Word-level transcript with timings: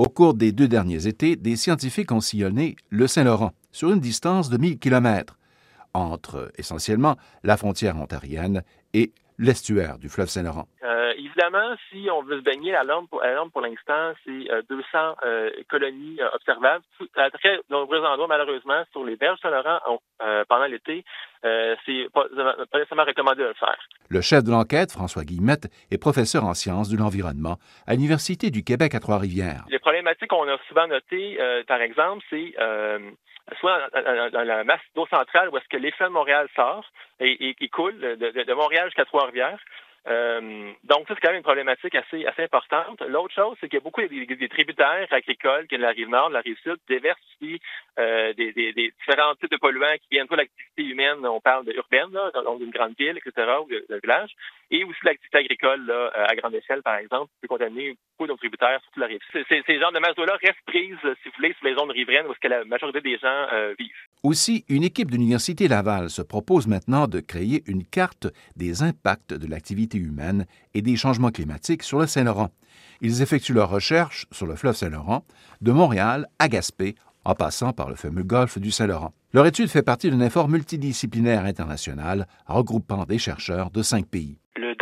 Au 0.00 0.08
cours 0.08 0.32
des 0.32 0.50
deux 0.50 0.66
derniers 0.66 1.06
étés, 1.08 1.36
des 1.36 1.56
scientifiques 1.56 2.10
ont 2.10 2.22
sillonné 2.22 2.74
le 2.88 3.06
Saint-Laurent 3.06 3.52
sur 3.70 3.90
une 3.90 4.00
distance 4.00 4.48
de 4.48 4.56
1000 4.56 4.78
km 4.78 5.38
entre 5.92 6.50
essentiellement 6.56 7.18
la 7.42 7.58
frontière 7.58 7.98
ontarienne 7.98 8.62
et 8.94 9.12
l'estuaire 9.40 9.98
du 9.98 10.08
fleuve 10.08 10.28
Saint-Laurent. 10.28 10.68
Euh, 10.84 11.12
évidemment, 11.16 11.74
si 11.90 12.08
on 12.10 12.22
veut 12.22 12.38
se 12.38 12.44
baigner 12.44 12.74
à 12.76 12.84
l'homme 12.84 13.08
pour, 13.08 13.22
pour 13.52 13.62
l'instant, 13.62 14.12
c'est 14.24 14.48
200 14.68 14.84
euh, 14.94 15.14
euh, 15.24 15.50
colonies 15.68 16.18
observables 16.34 16.84
à 17.16 17.30
très 17.30 17.58
nombreux 17.70 18.04
endroits, 18.04 18.28
malheureusement, 18.28 18.84
sur 18.92 19.02
les 19.04 19.16
berges 19.16 19.38
Saint-Laurent 19.40 19.80
pendant 20.48 20.66
l'été. 20.66 21.04
c'est 21.42 22.08
pas, 22.12 22.26
pas, 22.70 22.78
nécessairement 22.78 23.04
recommandé 23.04 23.42
de 23.42 23.48
le 23.48 23.54
faire. 23.54 23.78
Le 24.10 24.20
chef 24.20 24.44
de 24.44 24.50
l'enquête, 24.50 24.92
François 24.92 25.24
Guillemette, 25.24 25.68
est 25.90 25.98
professeur 25.98 26.44
en 26.44 26.54
sciences 26.54 26.90
de 26.90 26.98
l'environnement 26.98 27.56
à 27.86 27.94
l'Université 27.94 28.50
du 28.50 28.62
Québec 28.62 28.94
à 28.94 29.00
Trois-Rivières. 29.00 29.64
Les 29.70 29.78
problématiques 29.78 30.28
qu'on 30.28 30.48
a 30.48 30.58
souvent 30.68 30.86
notées, 30.86 31.38
par 31.66 31.80
exemple, 31.80 32.22
c'est 32.28 32.54
soit 33.58 33.78
dans, 34.32 34.44
la 34.44 34.64
masse 34.64 34.80
d'eau 34.94 35.06
centrale 35.06 35.48
où 35.48 35.56
est-ce 35.56 35.68
que 35.68 35.76
l'effet 35.76 36.04
de 36.04 36.10
Montréal 36.10 36.48
sort 36.54 36.84
et, 37.20 37.54
et, 37.60 37.68
coule 37.68 37.98
de, 37.98 38.44
de 38.44 38.54
Montréal 38.54 38.86
jusqu'à 38.86 39.04
Trois-Rivières. 39.04 39.58
Euh, 40.08 40.72
donc, 40.84 41.06
ça, 41.08 41.14
c'est 41.14 41.20
quand 41.20 41.28
même 41.28 41.38
une 41.38 41.42
problématique 41.42 41.94
assez, 41.94 42.26
importante. 42.38 43.02
L'autre 43.02 43.34
chose, 43.34 43.56
c'est 43.60 43.68
qu'il 43.68 43.78
y 43.78 43.82
a 43.82 43.84
beaucoup 43.84 44.00
des, 44.00 44.48
tributaires 44.48 45.06
agricoles 45.10 45.66
qui 45.66 45.76
viennent 45.76 45.82
de 45.82 45.86
la 45.86 45.92
rive 45.92 46.08
nord, 46.08 46.28
de 46.28 46.34
la 46.34 46.40
rive 46.40 46.56
sud, 46.62 46.76
déversent 46.88 47.18
euh, 47.98 48.32
des, 48.34 48.52
différents 48.52 49.34
types 49.34 49.50
de 49.50 49.56
polluants 49.56 49.96
qui 50.00 50.08
viennent 50.12 50.26
de 50.26 50.36
l'activité 50.36 50.82
humaine. 50.82 51.26
On 51.26 51.40
parle 51.40 51.66
de 51.66 51.72
urbaine, 51.72 52.12
là, 52.12 52.30
donc 52.44 52.60
d'une 52.60 52.70
grande 52.70 52.94
ville, 52.98 53.18
etc., 53.18 53.46
ou 53.62 53.68
de, 53.68 54.00
village, 54.02 54.30
et 54.70 54.84
aussi 54.84 54.98
l'activité 55.04 55.38
agricole 55.38 55.84
là, 55.86 56.10
à 56.14 56.34
grande 56.34 56.54
échelle, 56.54 56.82
par 56.82 56.96
exemple, 56.96 57.30
peut 57.42 57.48
contaminer 57.48 57.96
beaucoup 58.12 58.26
de 58.26 58.32
nos 58.32 58.36
tributaires, 58.38 58.80
surtout 58.82 59.00
la 59.00 59.06
rive 59.06 59.20
sud. 59.30 59.44
Ces, 59.48 59.62
ces 59.66 59.78
genres 59.78 59.92
de 59.92 59.98
masses 59.98 60.14
d'eau-là 60.14 60.36
restent 60.42 60.64
prises, 60.66 60.96
si 61.22 61.28
vous 61.28 61.34
voulez, 61.36 61.54
sur 61.58 61.66
les 61.66 61.74
zones 61.74 61.90
riveraines 61.90 62.26
où 62.26 62.34
ce 62.34 62.40
que 62.40 62.48
la 62.48 62.64
majorité 62.64 63.00
des 63.00 63.18
gens 63.18 63.46
euh, 63.52 63.74
vivent. 63.78 63.90
Aussi, 64.22 64.64
une 64.68 64.84
équipe 64.84 65.10
de 65.10 65.16
l'Université 65.16 65.68
Laval 65.68 66.10
se 66.10 66.22
propose 66.22 66.66
maintenant 66.66 67.06
de 67.06 67.20
créer 67.20 67.62
une 67.66 67.84
carte 67.84 68.28
des 68.56 68.82
impacts 68.82 69.32
de 69.32 69.48
l'activité 69.48 69.89
humaine 69.98 70.46
et 70.74 70.82
des 70.82 70.96
changements 70.96 71.30
climatiques 71.30 71.82
sur 71.82 71.98
le 71.98 72.06
Saint-Laurent. 72.06 72.50
Ils 73.00 73.22
effectuent 73.22 73.54
leurs 73.54 73.70
recherches 73.70 74.26
sur 74.30 74.46
le 74.46 74.56
fleuve 74.56 74.76
Saint-Laurent, 74.76 75.24
de 75.60 75.72
Montréal 75.72 76.26
à 76.38 76.48
Gaspé, 76.48 76.94
en 77.24 77.34
passant 77.34 77.72
par 77.72 77.88
le 77.88 77.96
fameux 77.96 78.22
golfe 78.22 78.58
du 78.58 78.70
Saint-Laurent. 78.70 79.12
Leur 79.32 79.46
étude 79.46 79.68
fait 79.68 79.82
partie 79.82 80.10
d'un 80.10 80.20
effort 80.20 80.48
multidisciplinaire 80.48 81.44
international 81.44 82.26
regroupant 82.46 83.04
des 83.04 83.18
chercheurs 83.18 83.70
de 83.70 83.82
cinq 83.82 84.06
pays 84.06 84.38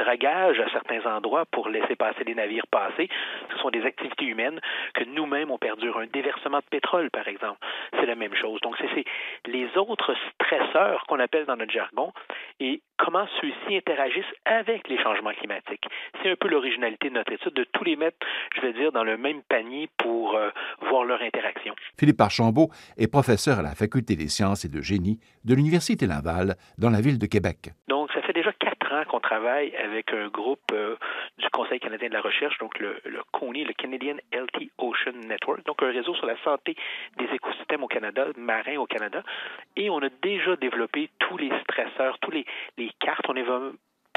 dragage 0.09 0.59
à 0.61 0.71
certains 0.71 1.05
endroits 1.05 1.45
pour 1.51 1.69
laisser 1.69 1.95
passer 1.95 2.25
des 2.25 2.35
navires 2.35 2.67
passer. 2.69 3.09
Ce 3.53 3.59
sont 3.59 3.71
des 3.71 3.85
activités 3.85 4.25
humaines 4.25 4.61
que 4.95 5.05
nous-mêmes 5.05 5.51
on 5.51 5.59
perdure. 5.59 5.99
Un 5.99 6.07
déversement 6.07 6.59
de 6.59 6.65
pétrole, 6.71 7.11
par 7.11 7.29
exemple, 7.29 7.59
c'est 7.93 8.07
la 8.07 8.15
même 8.15 8.35
chose. 8.35 8.61
Donc, 8.63 8.77
c'est 8.79 9.05
les 9.47 9.69
autres 9.77 10.15
stresseurs 10.35 11.05
qu'on 11.09 11.21
appelle 11.21 11.45
dans 11.45 11.57
notre 11.57 11.73
jargon 11.73 12.13
et 12.61 12.83
comment 12.99 13.27
ceux-ci 13.41 13.77
interagissent 13.77 14.25
avec 14.45 14.89
les 14.89 15.01
changements 15.03 15.33
climatiques. 15.33 15.85
C'est 16.23 16.31
un 16.31 16.37
peu 16.37 16.49
l'originalité 16.49 17.09
de 17.09 17.15
notre 17.15 17.33
étude, 17.33 17.55
de 17.55 17.65
tous 17.73 17.85
les 17.85 17.97
mettre, 17.97 18.17
je 18.57 18.61
vais 18.61 18.73
dire, 18.73 18.93
dans 18.93 19.05
le 19.05 19.17
même 19.17 19.43
panier 19.49 19.89
pour 19.99 20.37
euh, 20.37 20.51
voir 20.89 21.05
leur 21.05 21.23
interaction. 21.23 21.75
Philippe 21.99 22.21
Archambault 22.21 22.71
est 22.97 23.11
professeur 23.11 23.59
à 23.59 23.63
la 23.63 23.75
Faculté 23.75 24.17
des 24.17 24.29
sciences 24.29 24.65
et 24.65 24.69
de 24.69 24.81
génie 24.81 25.19
de 25.45 25.55
l'Université 25.55 26.07
Laval 26.07 26.57
dans 26.79 26.91
la 26.91 27.01
ville 27.01 27.19
de 27.19 27.27
Québec. 27.27 27.71
Donc, 27.89 28.11
ça 28.13 28.23
fait 28.23 28.33
déjà 28.33 28.53
quatre 28.53 28.78
qu'on 29.07 29.21
travaille 29.21 29.75
avec 29.77 30.13
un 30.13 30.29
groupe 30.29 30.61
euh, 30.73 30.97
du 31.39 31.49
Conseil 31.51 31.79
canadien 31.81 32.09
de 32.09 32.15
la 32.15 32.21
recherche, 32.21 32.59
donc 32.59 32.79
le, 32.79 33.01
CONI, 33.33 33.65
le 33.65 33.75
Canadian 33.75 34.17
Healthy 34.33 34.71
Ocean 34.79 35.13
Network, 35.27 35.65
donc 35.67 35.83
un 35.83 35.91
réseau 35.91 36.15
sur 36.15 36.27
la 36.27 36.37
santé 36.43 36.75
des 37.17 37.27
écosystèmes 37.27 37.83
au 37.85 37.89
Canada, 37.89 38.27
marins 38.37 38.77
au 38.77 38.87
Canada. 38.87 39.23
Et 39.77 39.91
on 39.91 39.99
a 39.99 40.09
déjà 40.23 40.57
développé 40.57 41.11
tous 41.19 41.37
les 41.37 41.51
stresseurs, 41.61 42.19
tous 42.21 42.31
les, 42.31 42.47
les 42.77 42.91
cartes. 42.99 43.27
On 43.29 43.37
est 43.37 43.43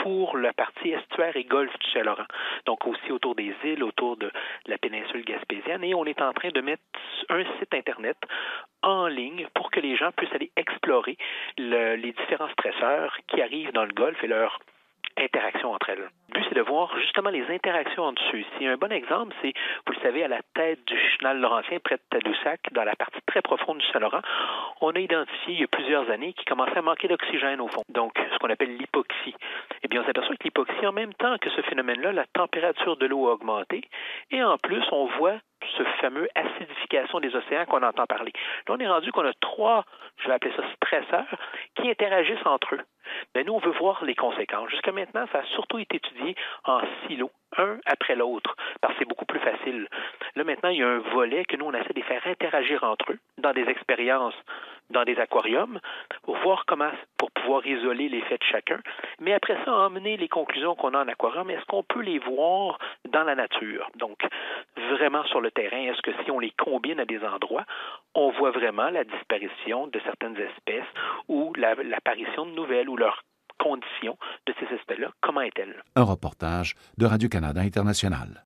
pour 0.02 0.38
la 0.38 0.52
partie 0.54 0.92
estuaire 0.92 1.36
et 1.38 1.44
golfe 1.44 1.78
du 1.80 1.92
Saint-Laurent. 1.92 2.26
Donc 2.66 2.86
aussi 2.88 3.12
autour 3.12 3.36
des 3.36 3.54
îles, 3.64 3.84
autour 3.84 4.18
de 4.18 4.32
la 4.66 4.78
péninsule 4.78 5.24
gaspésienne. 5.24 5.84
Et 5.84 5.94
on 5.94 6.06
est 6.06 6.22
en 6.22 6.34
train 6.34 6.50
de 6.50 6.62
mettre 6.62 6.84
un 7.30 7.44
site 7.60 7.74
Internet 7.74 8.18
en 8.82 9.08
ligne 9.08 9.48
pour 9.54 9.70
que 9.72 9.80
les 9.80 9.96
gens 9.96 10.12
puissent 10.12 10.34
aller 10.34 10.52
explorer 10.56 11.18
le, 11.58 11.96
les 11.96 12.14
différents 12.14 12.50
stresseurs 12.50 13.16
qui 13.28 13.42
arrivent 13.42 13.74
dans 13.74 13.86
le 13.86 13.94
golfe 13.94 14.24
et 14.24 14.28
leur 14.28 14.60
interaction 15.18 15.74
entre 15.74 15.90
elles. 15.90 16.00
Le 16.00 16.34
but, 16.34 16.46
c'est 16.50 16.56
de 16.56 16.62
voir 16.62 16.98
justement 17.00 17.30
les 17.30 17.46
interactions 17.50 18.04
entre 18.04 18.22
ceux-ci. 18.32 18.66
Un 18.66 18.78
bon 18.78 18.92
exemple, 18.92 19.36
c'est, 19.42 19.54
vous 19.86 19.94
le 19.94 20.00
savez, 20.00 20.24
à 20.24 20.28
la 20.28 20.42
tête 20.56 20.86
du 20.88 20.98
chenal 20.98 21.40
laurentien, 21.40 21.80
près 21.84 21.96
de 21.96 22.02
Tadoussac, 22.10 22.62
dans 22.72 22.84
la 22.84 22.96
partie 22.96 23.20
très 23.26 23.42
profonde 23.42 23.80
du 23.80 23.86
Saint-Laurent, 23.88 24.22
on 24.80 24.92
a 24.92 25.00
identifié 25.00 25.54
il 25.54 25.62
y 25.62 25.64
a 25.64 25.68
plusieurs 25.68 26.10
années 26.10 26.34
qu'il 26.34 26.46
commençait 26.46 26.78
à 26.78 26.82
manquer 26.82 27.08
d'oxygène 27.08 27.62
au 27.62 27.68
fond, 27.68 27.84
donc 27.90 28.18
qu'on 28.42 28.50
appelle 28.50 28.76
l'hypoxie. 28.76 29.36
Eh 29.84 29.88
bien, 29.88 30.02
on 30.02 30.06
s'aperçoit 30.06 30.36
que 30.36 30.44
l'hypoxie, 30.44 30.86
en 30.86 30.92
même 30.92 31.14
temps 31.14 31.38
que 31.38 31.50
ce 31.52 31.62
phénomène-là, 31.62 32.12
la 32.12 32.26
température 32.34 32.98
de 32.98 33.06
l'eau 33.06 33.28
a 33.28 33.34
augmenté, 33.34 33.82
et 34.32 34.44
en 34.44 34.58
plus, 34.58 34.84
on 34.92 35.06
voit 35.18 35.38
ce 35.78 35.84
fameux 36.02 36.28
acidification 36.34 37.20
des 37.20 37.36
océans 37.36 37.66
qu'on 37.66 37.84
entend 37.84 38.06
parler. 38.08 38.34
Là, 38.68 38.76
on 38.76 38.80
est 38.80 38.88
rendu 38.88 39.12
qu'on 39.12 39.26
a 39.26 39.34
trois, 39.42 39.86
je 40.18 40.28
vais 40.28 40.34
appeler 40.34 40.54
ça 40.56 40.64
stresseurs, 40.76 41.36
qui 41.76 41.90
interagissent 41.90 42.46
entre 42.46 42.76
eux. 42.76 42.82
Mais 43.36 43.44
nous, 43.44 43.54
on 43.54 43.60
veut 43.60 43.72
voir 43.72 44.04
les 44.04 44.16
conséquences. 44.16 44.70
Jusqu'à 44.70 44.92
maintenant, 44.92 45.26
ça 45.32 45.40
a 45.40 45.44
surtout 45.54 45.78
été 45.78 45.98
étudié 45.98 46.36
en 46.66 46.82
silo, 47.06 47.32
un 47.58 47.78
après 47.86 48.16
l'autre, 48.16 48.56
parce 48.82 48.94
que 48.94 49.00
c'est 49.00 49.08
beaucoup 49.08 49.26
plus 49.26 49.40
facile. 49.40 49.88
Là, 50.36 50.44
maintenant, 50.44 50.70
il 50.70 50.80
y 50.80 50.84
a 50.84 50.88
un 50.88 51.00
volet 51.00 51.46
que 51.46 51.58
nous, 51.58 51.66
on 51.66 51.74
essaie 51.74 51.94
de 51.94 52.02
faire 52.02 52.26
interagir 52.26 52.84
entre 52.84 53.12
eux 53.12 53.20
dans 53.38 53.54
des 53.54 53.68
expériences 53.70 54.36
dans 54.92 55.04
des 55.04 55.18
aquariums 55.20 55.80
pour 56.24 56.38
voir 56.38 56.66
comment, 56.68 56.92
pour 57.18 57.32
pouvoir 57.32 57.66
isoler 57.66 58.10
l'effet 58.10 58.38
de 58.38 58.44
chacun. 58.44 58.80
Mais 59.20 59.34
après 59.34 59.58
ça, 59.66 59.74
emmener 59.74 60.18
les 60.18 60.28
conclusions 60.28 60.76
qu'on 60.76 60.94
a 60.94 61.04
en 61.04 61.08
aquarium, 61.08 61.50
est-ce 61.50 61.66
qu'on 61.66 61.84
peut 61.84 62.02
les 62.02 62.20
voir 62.20 62.78
dans 63.10 63.24
la 63.24 63.36
nature? 63.36 63.90
Donc, 63.96 64.20
vraiment 64.92 65.24
sur 65.26 65.42
le 65.42 65.52
terrain, 65.52 65.82
est-ce 65.82 66.02
que 66.02 66.12
si 66.24 66.32
on 66.32 66.40
les 66.40 66.52
combine 66.52 67.00
à 67.00 67.06
des 67.06 67.20
endroits, 67.24 67.66
on 68.16 68.32
voit 68.32 68.52
vraiment 68.52 68.90
la 68.90 69.04
disparition 69.04 69.88
de 69.88 70.00
certaines 70.06 70.38
espèces 70.38 70.90
ou 71.28 71.54
l'apparition 71.56 72.46
de 72.46 72.52
nouvelles 72.52 72.90
ou 72.90 72.98
leur 72.98 73.24
condition 73.62 74.18
de 74.48 74.54
ces 74.60 74.76
espèces-là, 74.76 75.12
comment 75.22 75.42
est-elle? 75.42 75.84
Un 75.96 76.04
reportage 76.04 76.76
de 76.98 77.06
Radio-Canada 77.06 77.62
International. 77.62 78.40